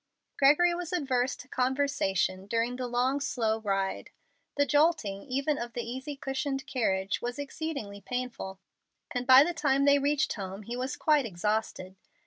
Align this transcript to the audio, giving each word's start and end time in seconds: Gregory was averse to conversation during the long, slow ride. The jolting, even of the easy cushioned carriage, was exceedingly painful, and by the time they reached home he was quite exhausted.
Gregory 0.35 0.73
was 0.73 0.91
averse 0.91 1.35
to 1.35 1.47
conversation 1.47 2.47
during 2.47 2.75
the 2.75 2.87
long, 2.87 3.19
slow 3.19 3.59
ride. 3.59 4.09
The 4.57 4.65
jolting, 4.65 5.21
even 5.25 5.59
of 5.59 5.73
the 5.73 5.83
easy 5.83 6.15
cushioned 6.15 6.65
carriage, 6.65 7.21
was 7.21 7.37
exceedingly 7.37 8.01
painful, 8.01 8.59
and 9.13 9.27
by 9.27 9.43
the 9.43 9.53
time 9.53 9.85
they 9.85 9.99
reached 9.99 10.33
home 10.33 10.63
he 10.63 10.75
was 10.75 10.97
quite 10.97 11.27
exhausted. 11.27 11.97